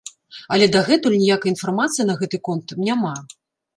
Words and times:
Але 0.55 0.65
дагэтуль 0.75 1.17
ніякай 1.23 1.53
інфармацыі 1.53 2.07
на 2.11 2.17
гэты 2.23 2.37
конт 2.49 2.67
няма. 2.89 3.13